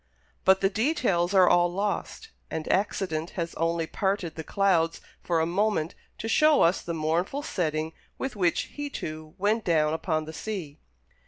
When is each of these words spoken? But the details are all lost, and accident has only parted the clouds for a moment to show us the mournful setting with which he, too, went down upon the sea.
But 0.45 0.61
the 0.61 0.69
details 0.71 1.31
are 1.35 1.47
all 1.47 1.71
lost, 1.71 2.29
and 2.49 2.67
accident 2.73 3.29
has 3.37 3.53
only 3.53 3.85
parted 3.85 4.33
the 4.33 4.43
clouds 4.43 4.99
for 5.21 5.39
a 5.39 5.45
moment 5.45 5.93
to 6.17 6.27
show 6.27 6.63
us 6.63 6.81
the 6.81 6.95
mournful 6.95 7.43
setting 7.43 7.93
with 8.17 8.35
which 8.35 8.61
he, 8.73 8.89
too, 8.89 9.35
went 9.37 9.63
down 9.63 9.93
upon 9.93 10.25
the 10.25 10.33
sea. 10.33 10.79